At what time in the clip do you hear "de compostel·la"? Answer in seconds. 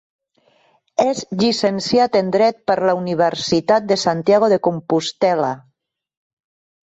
4.55-5.51